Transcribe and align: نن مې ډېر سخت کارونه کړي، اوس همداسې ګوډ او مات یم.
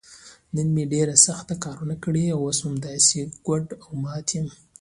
نن 0.55 0.67
مې 0.75 0.83
ډېر 0.93 1.07
سخت 1.25 1.47
کارونه 1.63 1.95
کړي، 2.03 2.25
اوس 2.39 2.57
همداسې 2.67 3.19
ګوډ 3.45 3.67
او 3.83 3.89
مات 4.03 4.27
یم. 4.35 4.47